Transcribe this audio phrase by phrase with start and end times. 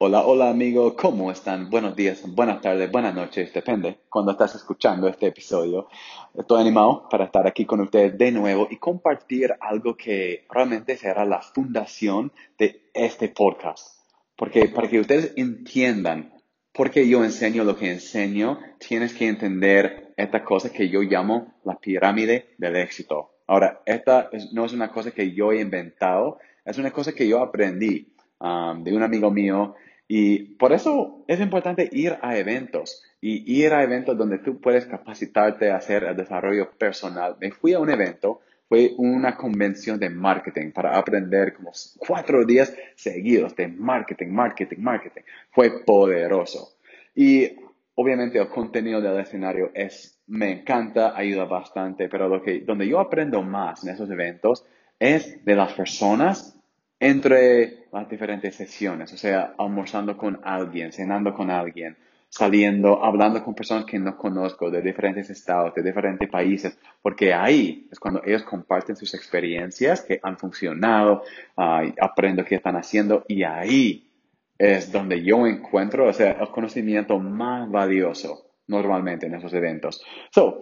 [0.00, 1.70] Hola, hola amigo, ¿cómo están?
[1.70, 5.88] Buenos días, buenas tardes, buenas noches, depende cuando estás escuchando este episodio.
[6.38, 11.24] Estoy animado para estar aquí con ustedes de nuevo y compartir algo que realmente será
[11.24, 13.98] la fundación de este podcast.
[14.36, 16.32] Porque para que ustedes entiendan
[16.72, 21.54] por qué yo enseño lo que enseño, tienes que entender esta cosa que yo llamo
[21.64, 23.32] la pirámide del éxito.
[23.48, 27.42] Ahora, esta no es una cosa que yo he inventado, es una cosa que yo
[27.42, 29.74] aprendí um, de un amigo mío
[30.08, 34.86] y por eso es importante ir a eventos y ir a eventos donde tú puedes
[34.86, 37.36] capacitarte a hacer el desarrollo personal.
[37.38, 38.40] Me fui a un evento,
[38.70, 45.22] fue una convención de marketing para aprender como cuatro días seguidos de marketing, marketing, marketing.
[45.50, 46.76] Fue poderoso.
[47.14, 47.56] Y
[47.94, 52.98] obviamente el contenido del escenario es, me encanta, ayuda bastante, pero lo que, donde yo
[52.98, 54.64] aprendo más en esos eventos
[54.98, 56.57] es de las personas
[57.00, 61.96] entre las diferentes sesiones, o sea, almorzando con alguien, cenando con alguien,
[62.28, 67.88] saliendo, hablando con personas que no conozco de diferentes estados, de diferentes países, porque ahí
[67.90, 71.22] es cuando ellos comparten sus experiencias que han funcionado,
[71.56, 74.10] uh, aprendo qué están haciendo y ahí
[74.58, 80.02] es donde yo encuentro, o sea, el conocimiento más valioso normalmente en esos eventos.
[80.30, 80.60] So,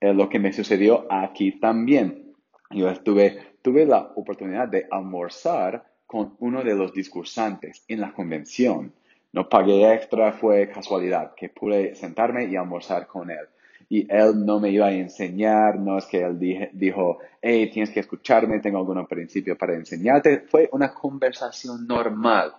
[0.00, 2.34] es lo que me sucedió aquí también.
[2.70, 8.92] Yo estuve tuve la oportunidad de almorzar con uno de los discursantes en la convención.
[9.32, 13.44] No pagué extra, fue casualidad que pude sentarme y almorzar con él.
[13.88, 16.38] Y él no me iba a enseñar, no es que él
[16.74, 20.44] dijo, hey, tienes que escucharme, tengo algunos principios para enseñarte.
[20.48, 22.52] Fue una conversación normal.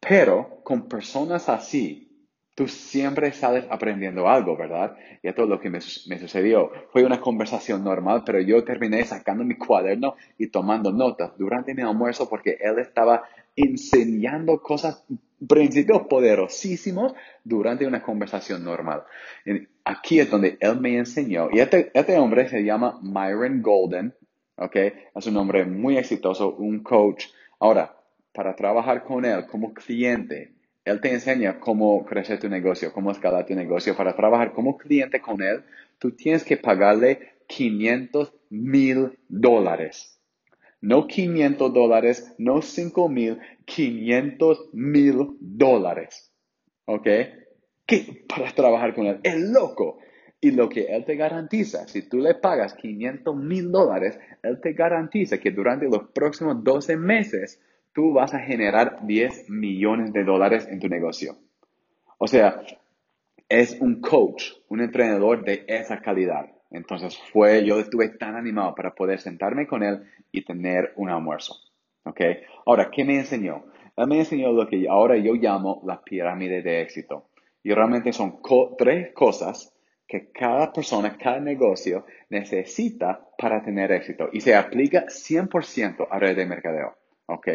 [0.00, 2.11] Pero con personas así,
[2.54, 4.96] tú siempre sales aprendiendo algo, ¿verdad?
[5.22, 6.70] Y esto es lo que me, sucedió.
[6.92, 11.82] Fue una conversación normal, pero yo terminé sacando mi cuaderno y tomando notas durante mi
[11.82, 13.22] almuerzo porque él estaba
[13.56, 15.04] enseñando cosas,
[15.48, 19.02] principios poderosísimos durante una conversación normal.
[19.84, 21.48] aquí es donde él me enseñó.
[21.50, 24.14] Y este, este hombre se llama Myron Golden,
[24.56, 24.76] ¿ok?
[25.14, 27.26] Es un hombre muy exitoso, un coach.
[27.58, 27.96] Ahora,
[28.32, 30.52] para trabajar con él como cliente,
[30.84, 33.96] él te enseña cómo crecer tu negocio, cómo escalar tu negocio.
[33.96, 35.62] Para trabajar como cliente con él,
[35.98, 40.20] tú tienes que pagarle 500 mil dólares.
[40.80, 46.32] No 500 dólares, no 5 mil, 500 mil dólares.
[46.86, 47.08] ¿Ok?
[47.86, 48.24] ¿Qué?
[48.28, 49.20] Para trabajar con él.
[49.22, 49.98] Es loco.
[50.40, 54.72] Y lo que él te garantiza, si tú le pagas 500 mil dólares, él te
[54.72, 57.60] garantiza que durante los próximos 12 meses
[57.92, 61.36] tú vas a generar 10 millones de dólares en tu negocio.
[62.18, 62.62] O sea,
[63.48, 66.46] es un coach, un entrenador de esa calidad.
[66.70, 71.54] Entonces fue, yo estuve tan animado para poder sentarme con él y tener un almuerzo.
[72.04, 72.20] ¿Ok?
[72.66, 73.64] Ahora, ¿qué me enseñó?
[73.96, 77.28] Él me enseñó lo que ahora yo llamo la pirámide de éxito.
[77.62, 78.40] Y realmente son
[78.78, 79.74] tres cosas
[80.08, 84.30] que cada persona, cada negocio necesita para tener éxito.
[84.32, 86.96] Y se aplica 100% a red de mercadeo.
[87.26, 87.48] ¿Ok?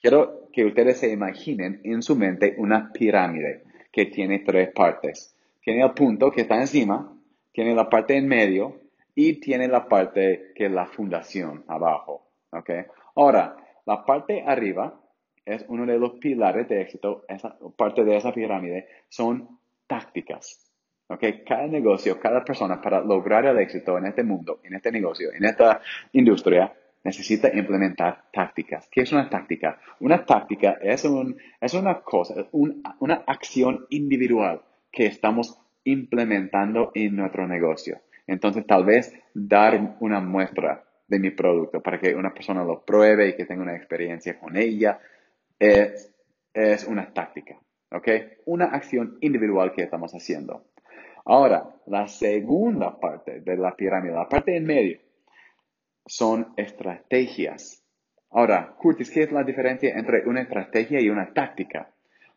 [0.00, 5.34] Quiero que ustedes se imaginen en su mente una pirámide que tiene tres partes.
[5.60, 7.12] Tiene el punto que está encima,
[7.52, 8.80] tiene la parte en medio
[9.14, 12.70] y tiene la parte que es la fundación abajo, ¿ok?
[13.16, 15.00] Ahora, la parte arriba
[15.44, 20.68] es uno de los pilares de éxito, esa parte de esa pirámide son tácticas.
[21.08, 21.24] ¿ok?
[21.46, 25.44] Cada negocio, cada persona para lograr el éxito en este mundo, en este negocio, en
[25.44, 25.80] esta
[26.12, 26.72] industria,
[27.04, 28.88] necesita implementar tácticas.
[28.90, 29.80] ¿Qué es una táctica?
[30.00, 37.46] Una táctica es, un, es una cosa, una acción individual que estamos implementando en nuestro
[37.46, 38.00] negocio.
[38.26, 43.30] Entonces, tal vez dar una muestra de mi producto para que una persona lo pruebe
[43.30, 45.00] y que tenga una experiencia con ella
[45.58, 46.14] es,
[46.52, 47.58] es una táctica.
[47.90, 48.08] ¿Ok?
[48.44, 50.66] Una acción individual que estamos haciendo.
[51.24, 54.98] Ahora, la segunda parte de la pirámide, la parte en medio,
[56.08, 57.84] son estrategias.
[58.30, 61.90] Ahora, Curtis, ¿qué es la diferencia entre una estrategia y una táctica?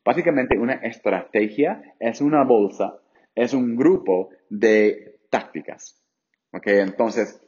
[0.03, 2.99] Básicamente, una estrategia es una bolsa,
[3.35, 5.97] es un grupo de tácticas.
[6.51, 6.67] ¿Ok?
[6.67, 7.41] Entonces,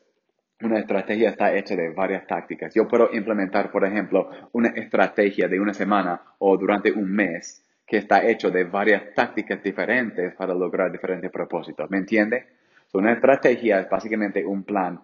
[0.61, 2.73] una estrategia está hecha de varias tácticas.
[2.73, 7.97] Yo puedo implementar, por ejemplo, una estrategia de una semana o durante un mes que
[7.97, 11.89] está hecho de varias tácticas diferentes para lograr diferentes propósitos.
[11.89, 12.47] ¿Me entiende?
[12.93, 15.01] una estrategia es básicamente un plan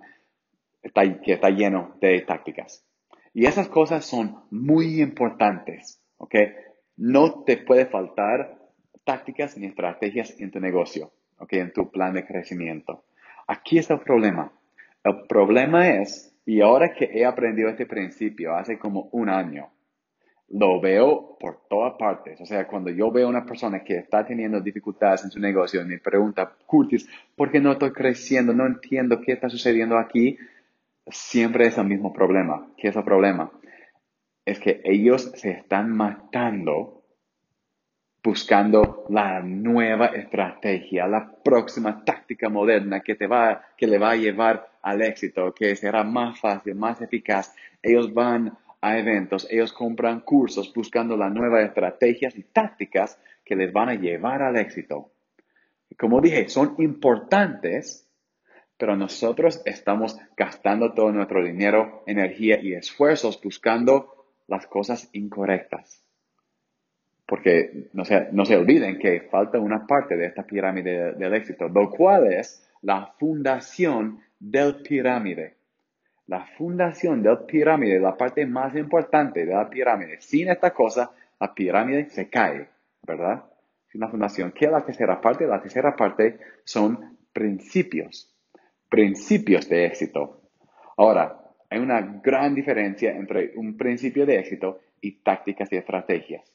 [1.24, 2.86] que está lleno de tácticas.
[3.34, 6.36] Y esas cosas son muy importantes, ¿ok?
[6.98, 8.58] No te puede faltar
[9.04, 11.54] tácticas ni estrategias en tu negocio, ¿ok?
[11.54, 13.04] En tu plan de crecimiento.
[13.48, 14.52] Aquí está el problema.
[15.04, 19.70] El problema es, y ahora que he aprendido este principio hace como un año,
[20.50, 22.42] lo veo por todas partes.
[22.42, 25.81] O sea, cuando yo veo a una persona que está teniendo dificultades en su negocio
[25.81, 28.54] y me pregunta, Curtis, ¿por qué no estoy creciendo?
[28.54, 30.38] No entiendo qué está sucediendo aquí.
[31.10, 32.72] Siempre es el mismo problema.
[32.78, 33.52] ¿Qué es el problema?
[34.46, 37.00] Es que ellos se están matando
[38.24, 44.16] buscando la nueva estrategia, la próxima táctica moderna que, te va, que le va a
[44.16, 47.56] llevar al éxito, que será más fácil, más eficaz.
[47.82, 53.72] Ellos van a eventos, ellos compran cursos buscando las nuevas estrategias y tácticas que les
[53.72, 55.12] van a llevar al éxito.
[55.98, 58.09] Como dije, son importantes,
[58.80, 66.02] pero nosotros estamos gastando todo nuestro dinero, energía y esfuerzos buscando las cosas incorrectas.
[67.26, 71.68] Porque no se, no se olviden que falta una parte de esta pirámide del éxito,
[71.68, 75.58] lo cual es la fundación del pirámide.
[76.28, 80.22] La fundación del pirámide, la parte más importante de la pirámide.
[80.22, 82.70] Sin esta cosa, la pirámide se cae,
[83.04, 83.44] ¿verdad?
[83.90, 84.54] Sin la fundación.
[84.54, 85.46] ¿Qué es la tercera parte?
[85.46, 88.34] La tercera parte son principios.
[88.90, 90.42] Principios de éxito.
[90.98, 91.40] Ahora,
[91.70, 96.52] hay una gran diferencia entre un principio de éxito y tácticas y estrategias.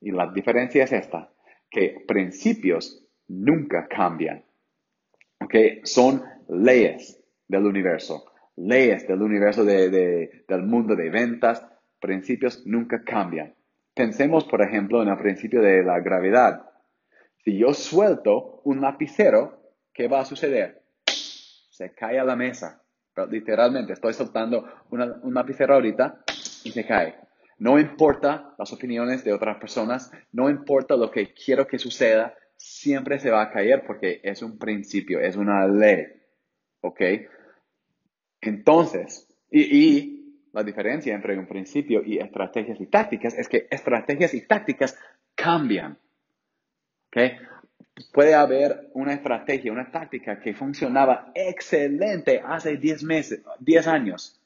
[0.00, 1.32] Y la diferencia es esta,
[1.70, 4.44] que principios nunca cambian.
[5.40, 5.54] ¿Ok?
[5.84, 8.24] Son leyes del universo,
[8.56, 11.66] leyes del universo del mundo de ventas,
[12.00, 13.54] principios nunca cambian.
[13.94, 16.70] Pensemos, por ejemplo, en el principio de la gravedad.
[17.44, 20.81] Si yo suelto un lapicero, ¿qué va a suceder?
[21.82, 22.80] Se cae a la mesa.
[23.28, 26.22] Literalmente, estoy soltando un lapicero ahorita
[26.62, 27.16] y se cae.
[27.58, 33.18] No importa las opiniones de otras personas, no importa lo que quiero que suceda, siempre
[33.18, 36.06] se va a caer porque es un principio, es una ley.
[36.82, 37.00] ¿Ok?
[38.40, 44.46] Entonces, y, la diferencia entre un principio y estrategias y tácticas es que estrategias y
[44.46, 44.96] tácticas
[45.34, 45.98] cambian.
[47.08, 47.16] ¿Ok?
[48.12, 54.42] Puede haber una estrategia, una táctica que funcionaba excelente hace 10 meses, 10 años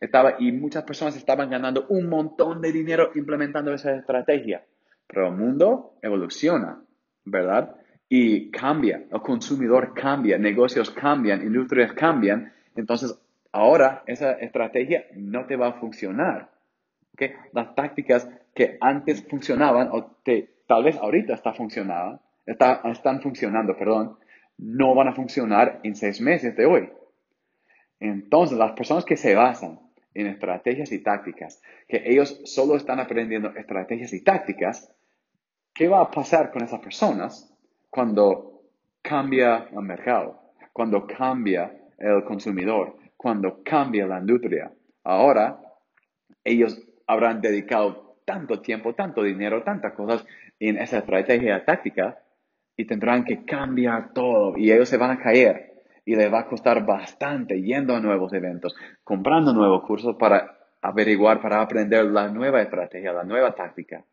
[0.00, 4.64] estaba, y muchas personas estaban ganando un montón de dinero implementando esa estrategia.
[5.06, 6.82] Pero el mundo evoluciona,
[7.24, 7.76] ¿verdad?
[8.08, 12.52] Y cambia, el consumidor cambia, negocios cambian, industrias cambian.
[12.74, 13.18] Entonces,
[13.52, 16.50] ahora esa estrategia no te va a funcionar.
[17.14, 17.32] ¿okay?
[17.52, 23.76] Las tácticas que antes funcionaban, o que tal vez ahorita está funcionando, está, están funcionando,
[23.76, 24.18] perdón,
[24.58, 26.90] no van a funcionar en seis meses de hoy.
[28.00, 29.80] Entonces, las personas que se basan
[30.14, 34.94] en estrategias y tácticas, que ellos solo están aprendiendo estrategias y tácticas,
[35.74, 37.52] ¿qué va a pasar con esas personas
[37.90, 38.62] cuando
[39.02, 40.40] cambia el mercado,
[40.72, 44.72] cuando cambia el consumidor, cuando cambia la industria?
[45.04, 45.60] Ahora,
[46.44, 50.24] ellos habrán dedicado tanto tiempo, tanto dinero, tantas cosas
[50.58, 52.18] en esa estrategia táctica
[52.76, 55.74] y tendrán que cambiar todo y ellos se van a caer
[56.04, 61.40] y le va a costar bastante yendo a nuevos eventos, comprando nuevos cursos para averiguar,
[61.40, 64.04] para aprender la nueva estrategia, la nueva táctica.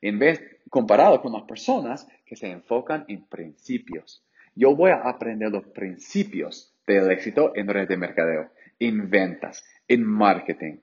[0.00, 4.22] En vez, comparado con las personas que se enfocan en principios.
[4.54, 10.04] Yo voy a aprender los principios del éxito en red de mercadeo, en ventas, en
[10.04, 10.76] marketing.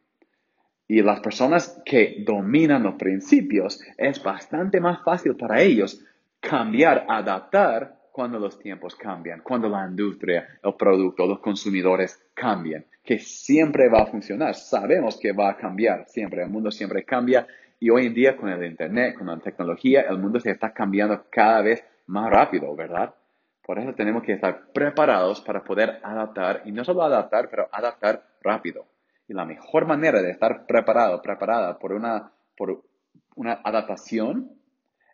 [0.90, 6.06] Y las personas que dominan los principios, es bastante más fácil para ellos
[6.40, 13.20] cambiar, adaptar cuando los tiempos cambian, cuando la industria, el producto, los consumidores cambian, que
[13.20, 14.56] siempre va a funcionar.
[14.56, 17.46] Sabemos que va a cambiar siempre, el mundo siempre cambia
[17.80, 21.26] y hoy en día con el Internet, con la tecnología, el mundo se está cambiando
[21.30, 23.14] cada vez más rápido, ¿verdad?
[23.64, 28.24] Por eso tenemos que estar preparados para poder adaptar, y no solo adaptar, pero adaptar
[28.42, 28.86] rápido.
[29.28, 32.82] Y la mejor manera de estar preparado, preparada por una, por
[33.36, 34.50] una adaptación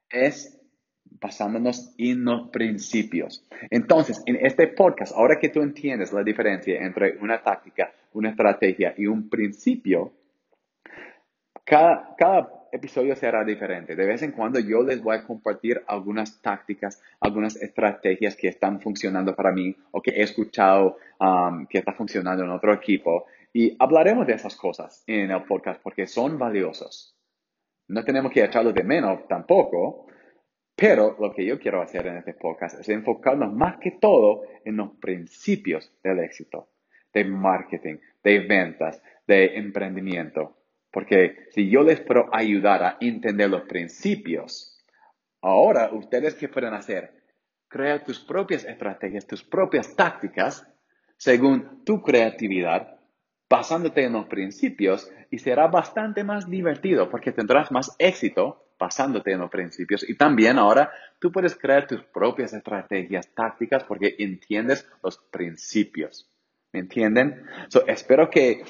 [0.10, 0.63] es
[1.24, 3.48] basándonos en los principios.
[3.72, 8.94] Entonces, en este podcast, ahora que tú entiendes la diferencia entre una táctica, una estrategia
[8.98, 10.12] y un principio,
[11.64, 13.96] cada, episodio será diferente.
[13.96, 18.82] De vez en cuando yo les voy a compartir algunas tácticas, algunas estrategias que están
[18.82, 23.26] funcionando para mí o que he escuchado um, que está funcionando en otro equipo.
[23.54, 27.16] Y hablaremos de esas cosas en el podcast porque son valiosos.
[27.88, 30.08] No tenemos que echarlos de menos tampoco,
[30.76, 34.78] pero lo que yo quiero hacer en este podcast es enfocarnos más que todo en
[34.78, 36.70] los principios del éxito,
[37.14, 40.58] de marketing, de ventas, de emprendimiento.
[40.92, 44.78] Porque si yo les puedo ayudar a entender los principios,
[45.42, 47.14] ahora ustedes qué pueden hacer?
[47.68, 50.68] Crea tus propias estrategias, tus propias tácticas
[51.18, 53.00] según tu creatividad
[53.50, 59.40] basándote en los principios y será bastante más divertido porque tendrás más éxito basándote en
[59.40, 65.18] los principios y también ahora tú puedes crear tus propias estrategias tácticas porque entiendes los
[65.32, 66.30] principios.
[66.74, 67.46] ¿Me entienden?
[67.88, 68.64] espero que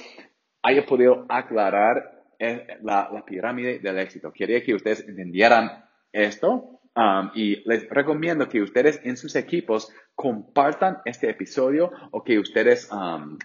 [0.62, 4.32] haya podido aclarar eh, la, la pirámide del éxito.
[4.32, 11.00] Quería que ustedes entendieran esto Um, y les recomiendo que ustedes en sus equipos compartan
[11.06, 13.40] este episodio o que ustedes um,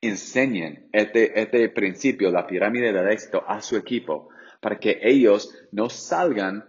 [0.00, 5.88] enseñen este, este principio, la pirámide del éxito, a su equipo para que ellos no
[5.88, 6.64] salgan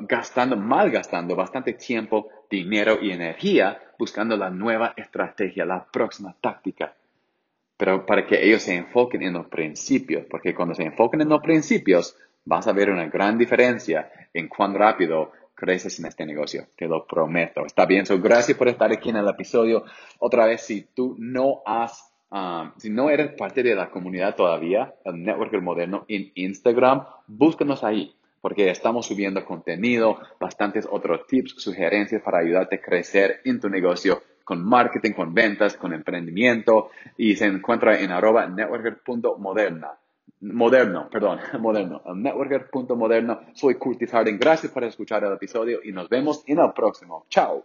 [0.00, 6.94] gastando, malgastando bastante tiempo, dinero y energía buscando la nueva estrategia, la próxima táctica.
[7.76, 11.40] Pero para que ellos se enfoquen en los principios, porque cuando se enfoquen en los
[11.40, 16.86] principios, vas a ver una gran diferencia en cuán rápido creces en este negocio, te
[16.86, 17.66] lo prometo.
[17.66, 19.84] Está bien, so, gracias por estar aquí en el episodio.
[20.20, 24.94] Otra vez, si tú no has, um, si no eres parte de la comunidad todavía,
[25.04, 32.22] el Networker Moderno en Instagram, búscanos ahí, porque estamos subiendo contenido, bastantes otros tips, sugerencias
[32.22, 37.46] para ayudarte a crecer en tu negocio con marketing, con ventas, con emprendimiento, y se
[37.46, 39.98] encuentra en arroba networker.moderna
[40.40, 43.40] moderno, perdón, moderno, networker.moderno.
[43.54, 44.38] Soy Curtis Harding.
[44.38, 47.26] Gracias por escuchar el episodio y nos vemos en el próximo.
[47.28, 47.64] Chao.